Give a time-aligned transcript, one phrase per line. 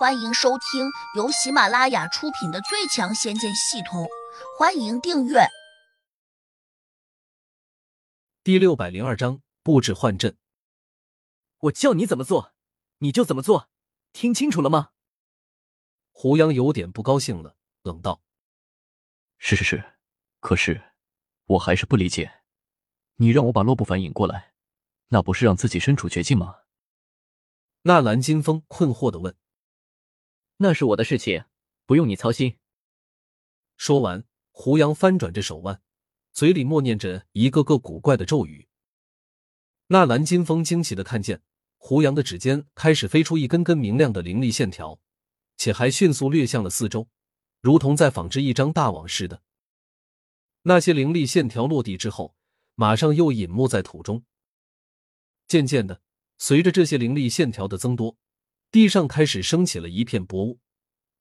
[0.00, 4.04] 欢迎收听由喜马拉雅出品的《最强仙剑系统》，
[4.58, 5.40] 欢迎订阅。
[8.42, 10.38] 第六百零二章布置幻阵。
[11.58, 12.54] 我叫你怎么做，
[13.00, 13.68] 你就怎么做，
[14.14, 14.92] 听清楚了吗？
[16.12, 18.22] 胡杨有点不高兴了，冷道
[19.36, 19.98] ：“是是是，
[20.40, 20.82] 可是
[21.44, 22.40] 我还是不理解，
[23.16, 24.54] 你让我把洛不凡引过来，
[25.08, 26.60] 那不是让自己身处绝境吗？”
[27.84, 29.36] 纳兰金风困惑的问。
[30.62, 31.44] 那是我的事情，
[31.86, 32.58] 不用你操心。
[33.78, 35.80] 说完，胡杨翻转着手腕，
[36.34, 38.68] 嘴里默念着一个个古怪的咒语。
[39.86, 41.40] 纳兰金风惊奇的看见，
[41.78, 45.00] 胡杨的指尖开始飞出一根根明亮的灵力线条，
[45.56, 47.08] 且还迅速掠向了四周，
[47.62, 49.42] 如同在纺织一张大网似的。
[50.64, 52.36] 那些灵力线条落地之后，
[52.74, 54.22] 马上又隐没在土中。
[55.48, 56.02] 渐渐的，
[56.36, 58.18] 随着这些灵力线条的增多。
[58.70, 60.60] 地上开始升起了一片薄雾，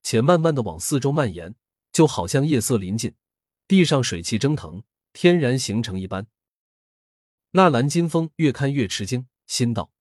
[0.03, 1.55] 且慢慢的往四周蔓延，
[1.91, 3.16] 就好像夜色临近，
[3.67, 4.83] 地上水汽蒸腾，
[5.14, 6.27] 天然形成一般。
[7.52, 9.92] 纳兰金风越看越吃惊，心道：“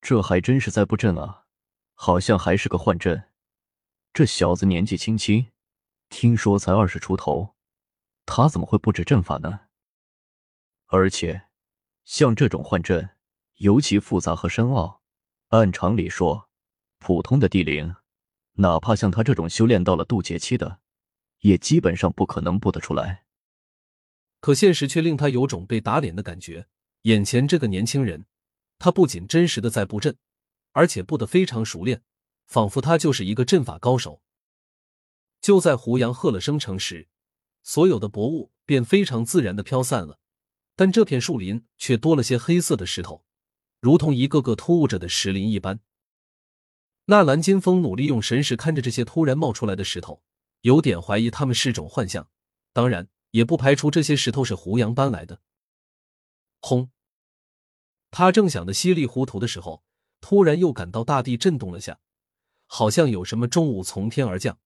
[0.00, 1.46] 这还真是在布阵啊，
[1.94, 3.24] 好像还是个幻阵。
[4.12, 5.50] 这小子年纪轻轻，
[6.08, 7.56] 听说才二十出头，
[8.24, 9.62] 他怎么会布置阵法呢？
[10.86, 11.48] 而且，
[12.04, 13.16] 像这种幻阵，
[13.56, 14.97] 尤其复杂和深奥。”
[15.48, 16.50] 按常理说，
[16.98, 17.94] 普通的地灵，
[18.54, 20.80] 哪怕像他这种修炼到了渡劫期的，
[21.40, 23.24] 也基本上不可能布得出来。
[24.40, 26.66] 可现实却令他有种被打脸的感觉。
[27.02, 28.26] 眼前这个年轻人，
[28.78, 30.18] 他不仅真实的在布阵，
[30.72, 32.02] 而且布得非常熟练，
[32.46, 34.20] 仿佛他就是一个阵法高手。
[35.40, 37.08] 就在胡杨喝了声成时，
[37.62, 40.18] 所有的薄雾便非常自然的飘散了，
[40.76, 43.24] 但这片树林却多了些黑色的石头。
[43.80, 45.80] 如同一个个突兀着的石林一般，
[47.04, 50.22] 纳兰金风努力用神识看着这些突然冒出来的石头，
[50.62, 52.28] 有点怀疑他们是种幻象，
[52.72, 55.40] 当然也不排除这些石头是胡杨搬来的。
[56.60, 56.90] 轰！
[58.10, 59.84] 他正想的稀里糊涂的时候，
[60.20, 62.00] 突然又感到大地震动了下，
[62.66, 64.58] 好像有什么重物从天而降。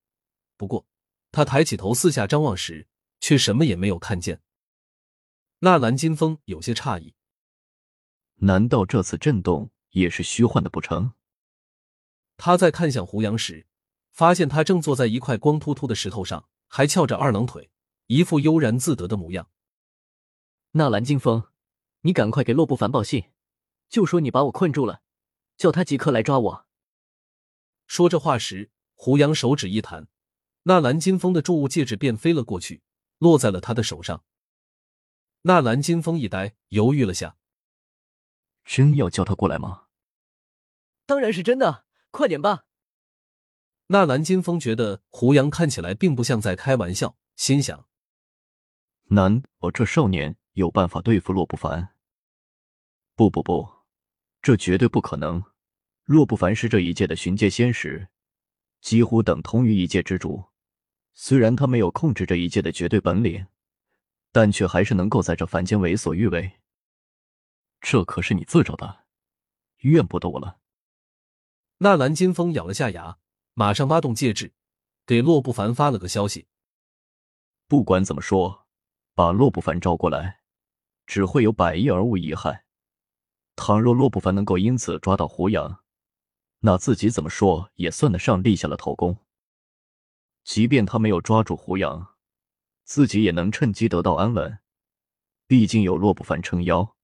[0.57, 0.87] 不过，
[1.31, 2.89] 他抬起头四下张望时，
[3.21, 4.41] 却什么也没有看见。
[5.59, 7.15] 纳兰金风有些诧异。
[8.45, 11.13] 难道这次震动也是虚幻的不成？
[12.37, 13.69] 他在看向胡杨时，
[14.11, 17.71] 发现他正坐在一块光秃秃的石头上，还翘着二郎腿，
[18.09, 19.49] 一副悠然自得的模样。
[20.73, 21.51] 纳兰金风，
[22.01, 23.27] 你赶快给洛不凡报信，
[23.89, 25.03] 就说你把我困住了，
[25.57, 26.67] 叫他即刻来抓我。
[27.87, 30.09] 说这话时，胡杨手指一弹，
[30.65, 32.83] 纳兰金风的铸物戒指便飞了过去，
[33.19, 34.25] 落在了他的手上。
[35.43, 37.37] 纳兰金风一呆，犹豫了下。
[38.65, 39.85] 真要叫他过来吗？
[41.07, 42.65] 当然是真的，快点吧。
[43.89, 47.87] 纳兰金风觉得胡杨看起来并不像在开玩笑，心想：
[49.09, 51.95] 难道这少年有办法对付洛不凡？
[53.15, 53.69] 不不不，
[54.41, 55.45] 这绝对不可能。
[56.05, 58.09] 洛不凡是这一界的巡界仙使，
[58.81, 60.45] 几乎等同于一界之主。
[61.13, 63.47] 虽然他没有控制这一界的绝对本领，
[64.33, 66.51] 但却还是能够在这凡间为所欲为。
[67.83, 69.05] 这可是你自找的，
[69.79, 70.61] 怨不得我了。
[71.79, 73.19] 纳兰金风咬了下牙，
[73.55, 74.55] 马上挖动戒指，
[75.05, 76.47] 给洛不凡发了个消息。
[77.67, 78.69] 不管怎么说，
[79.15, 80.43] 把洛不凡招过来，
[81.07, 82.65] 只会有百益而无一害。
[83.57, 85.83] 倘若洛不凡能够因此抓到胡杨，
[86.61, 89.19] 那自己怎么说也算得上立下了头功。
[90.45, 92.15] 即便他没有抓住胡杨，
[92.85, 94.61] 自己也能趁机得到安稳。
[95.49, 96.97] 毕竟有洛不凡撑腰。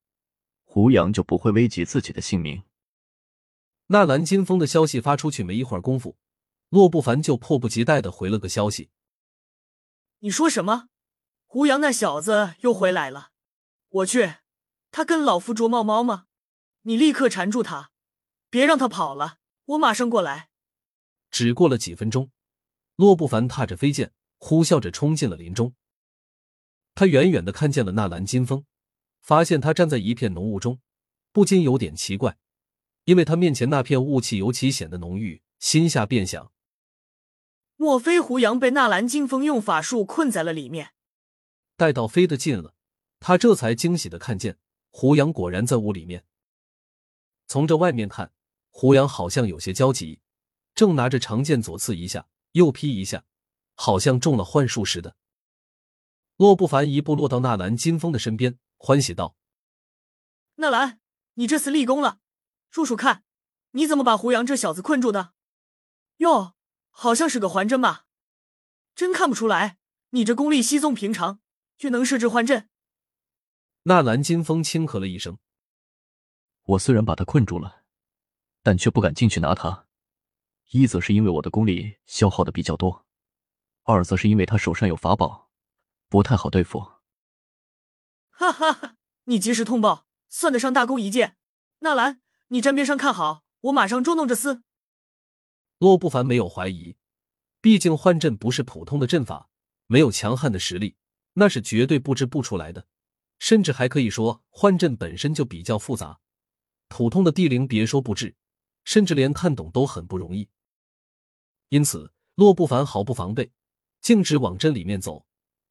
[0.71, 2.63] 胡杨就不会危及自己的性命。
[3.87, 6.19] 纳兰金风的消息发出去没一会儿功夫，
[6.69, 8.91] 洛不凡就迫不及待的回了个消息
[10.21, 10.91] ：“你说什么？
[11.47, 13.31] 胡杨那小子又回来了？
[13.89, 14.35] 我去，
[14.91, 16.27] 他跟老夫捉猫猫吗？
[16.83, 17.91] 你立刻缠住他，
[18.51, 20.51] 别让他跑了，我马上过来。”
[21.33, 22.31] 只过了几分钟，
[22.97, 25.75] 洛不凡踏着飞剑，呼啸着冲进了林中。
[26.95, 28.67] 他远远的看见了纳兰金风。
[29.29, 30.81] 发现他站在一片浓雾中，
[31.33, 32.39] 不禁有点奇怪，
[33.05, 36.51] 因为他面前那片雾气尤其显得浓郁，心下便想：
[37.77, 40.95] 莫非胡杨被纳兰金风用法术困在了里面？
[41.77, 42.73] 待到飞得近了，
[43.21, 44.57] 他这才惊喜的看见
[44.89, 46.25] 胡杨果然在雾里面。
[47.47, 48.33] 从这外面看，
[48.71, 50.21] 胡杨好像有些焦急，
[50.75, 53.27] 正拿着长剑左刺一下，右劈一下，
[53.75, 55.17] 好像中了幻术似的。
[56.39, 58.59] 洛不凡一步落到纳兰金风的身边。
[58.79, 59.37] 欢喜道
[60.57, 61.01] ：“纳兰，
[61.35, 62.21] 你这次立功了。
[62.71, 63.25] 叔叔看，
[63.73, 65.35] 你怎么把胡杨这小子困住的？”
[66.19, 66.55] 哟，
[66.91, 68.07] 好像是个环阵吧？
[68.95, 69.79] 真看不出来，
[70.11, 71.41] 你这功力稀松平常，
[71.77, 72.71] 却能设置幻阵。
[73.83, 75.39] 纳兰金风轻咳了一声
[76.65, 77.83] ：“我虽然把他困住了，
[78.63, 79.87] 但却不敢进去拿他。
[80.71, 83.07] 一则是因为我的功力消耗的比较多，
[83.83, 85.51] 二则是因为他手上有法宝，
[86.09, 86.93] 不太好对付。”
[88.39, 88.95] 哈哈哈！
[89.25, 91.37] 你及时通报，算得上大功一件。
[91.81, 94.63] 纳兰，你站边上看好，我马上捉弄这厮。
[95.79, 96.97] 洛不凡没有怀疑，
[97.61, 99.51] 毕竟幻阵不是普通的阵法，
[99.89, 100.95] 没有强悍的实力，
[101.33, 102.87] 那是绝对布置不出来的。
[103.41, 106.21] 甚至还可以说，幻阵本身就比较复杂，
[106.87, 108.37] 普通的地灵别说布置，
[108.85, 110.49] 甚至连看懂都很不容易。
[111.71, 113.51] 因此，洛不凡毫不防备，
[114.01, 115.27] 径直往阵里面走。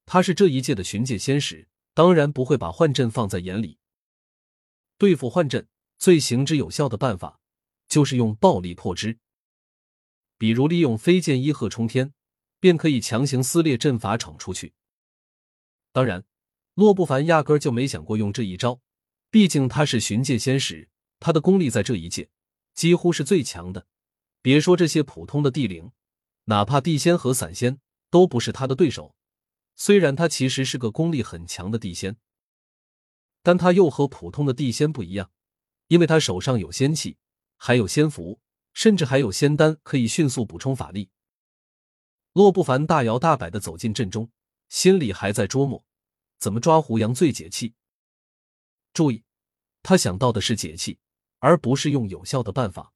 [0.06, 3.80] 他是这一届的巡界仙使，当然不会把幻阵放在眼里。
[5.00, 5.68] 对付幻阵，
[5.98, 7.40] 最行之有效的办法
[7.88, 9.18] 就是用暴力破之。
[10.38, 12.14] 比如利用飞剑一鹤冲天，
[12.60, 14.76] 便可以强行撕裂阵法闯出去。
[15.92, 16.24] 当然，
[16.76, 18.80] 洛不凡压根就没想过用这一招，
[19.32, 20.88] 毕竟他是寻界仙使，
[21.20, 22.30] 他的功力在这一界
[22.76, 23.88] 几乎是最强的。
[24.44, 25.92] 别说这些普通的地灵，
[26.44, 27.80] 哪怕地仙和散仙
[28.12, 29.16] 都不是他的对手。
[29.78, 32.18] 虽然他其实是个功力很强的地仙，
[33.42, 35.32] 但他又和普通的地仙不一样，
[35.88, 37.16] 因为他手上有仙气，
[37.56, 38.42] 还有仙符。
[38.74, 41.10] 甚至还有仙丹可以迅速补充法力。
[42.34, 44.30] 洛不凡大摇大摆的走进阵中，
[44.70, 45.84] 心里还在琢磨
[46.38, 47.74] 怎么抓胡杨最解气。
[48.94, 49.24] 注意，
[49.82, 51.00] 他想到的是解气，
[51.40, 52.94] 而不是用有效的办法。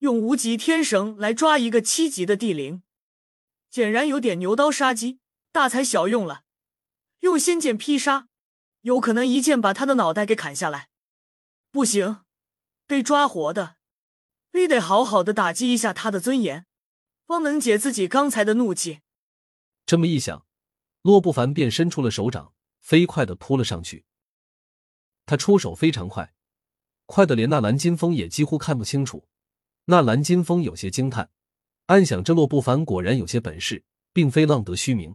[0.00, 2.82] 用无极天绳来抓一个七级的地灵，
[3.70, 5.20] 显然有点牛刀杀鸡，
[5.52, 6.44] 大材小用了。
[7.20, 8.28] 用仙剑劈杀，
[8.80, 10.88] 有可能一剑把他的脑袋给砍下来。
[11.70, 12.20] 不行，
[12.86, 13.76] 被抓活的。
[14.50, 16.66] 必得好好的打击一下他的尊严，
[17.26, 19.00] 方能解自己刚才的怒气。
[19.86, 20.44] 这么一想，
[21.02, 24.04] 洛不凡便伸出了手掌，飞快的扑了上去。
[25.26, 26.34] 他出手非常快，
[27.06, 29.28] 快的连那蓝金风也几乎看不清楚。
[29.84, 31.30] 那蓝金风有些惊叹，
[31.86, 35.14] 暗想这洛不凡果然有些本事，并非浪得虚名。